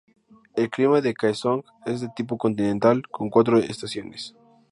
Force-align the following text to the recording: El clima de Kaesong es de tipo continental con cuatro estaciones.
El 0.55 0.71
clima 0.71 0.99
de 0.99 1.13
Kaesong 1.13 1.61
es 1.85 2.01
de 2.01 2.09
tipo 2.15 2.35
continental 2.35 3.03
con 3.11 3.29
cuatro 3.29 3.59
estaciones. 3.59 4.35